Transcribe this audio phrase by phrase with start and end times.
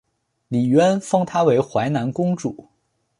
[0.47, 2.65] 李渊封她为淮南公主。